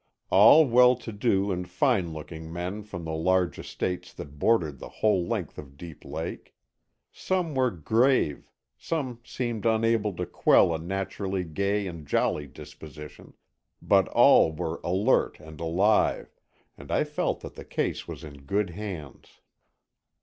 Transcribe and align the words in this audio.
All 0.31 0.65
well 0.65 0.95
to 0.95 1.11
do 1.11 1.51
and 1.51 1.69
fine 1.69 2.11
looking 2.11 2.51
men 2.51 2.81
from 2.81 3.05
the 3.05 3.13
large 3.13 3.59
estates 3.59 4.11
that 4.15 4.39
bordered 4.39 4.79
the 4.79 4.89
whole 4.89 5.27
length 5.27 5.59
of 5.59 5.77
Deep 5.77 6.03
Lake. 6.03 6.55
Some 7.11 7.53
were 7.53 7.69
grave, 7.69 8.49
some 8.75 9.19
seemed 9.23 9.63
unable 9.63 10.11
to 10.13 10.25
quell 10.25 10.73
a 10.73 10.79
naturally 10.79 11.43
gay 11.43 11.85
and 11.85 12.07
jolly 12.07 12.47
disposition, 12.47 13.35
but 13.79 14.07
all 14.07 14.51
were 14.51 14.81
alert 14.83 15.39
and 15.39 15.61
alive, 15.61 16.35
and 16.75 16.91
I 16.91 17.03
felt 17.03 17.41
that 17.41 17.53
the 17.53 17.63
case 17.63 18.07
was 18.07 18.23
in 18.23 18.45
good 18.47 18.71
hands. 18.71 19.41